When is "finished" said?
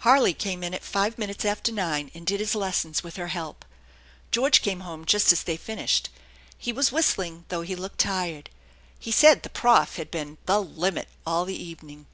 5.56-6.10